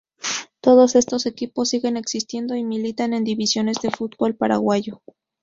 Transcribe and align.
Todos 0.61 0.95
estos 0.95 1.27
equipos 1.27 1.69
siguen 1.69 1.95
existiendo 1.95 2.55
y 2.55 2.63
militan 2.63 3.13
en 3.13 3.23
divisiones 3.23 3.77
del 3.83 3.91
fútbol 3.93 4.33
paraguayo. 4.35 5.03